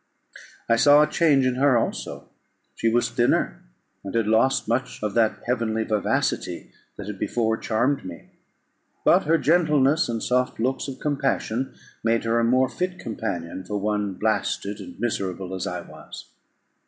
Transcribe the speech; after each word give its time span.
I 0.67 0.77
saw 0.77 1.03
a 1.03 1.07
change 1.07 1.45
in 1.45 1.57
her 1.57 1.77
also. 1.77 2.27
She 2.73 2.89
was 2.91 3.07
thinner, 3.11 3.61
and 4.03 4.15
had 4.15 4.25
lost 4.25 4.67
much 4.67 4.97
of 5.03 5.13
that 5.13 5.43
heavenly 5.45 5.83
vivacity 5.83 6.71
that 6.95 7.05
had 7.05 7.19
before 7.19 7.55
charmed 7.55 8.03
me; 8.03 8.29
but 9.05 9.25
her 9.25 9.37
gentleness, 9.37 10.09
and 10.09 10.23
soft 10.23 10.59
looks 10.59 10.87
of 10.87 10.97
compassion, 10.97 11.75
made 12.03 12.23
her 12.23 12.39
a 12.39 12.43
more 12.43 12.67
fit 12.67 12.97
companion 12.97 13.63
for 13.63 13.77
one 13.77 14.15
blasted 14.15 14.79
and 14.79 14.99
miserable 14.99 15.53
as 15.53 15.67
I 15.67 15.81
was. 15.81 16.31